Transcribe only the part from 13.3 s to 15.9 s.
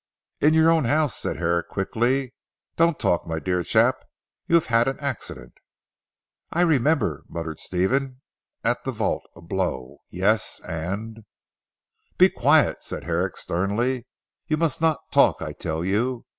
sternly, "you must not talk I tell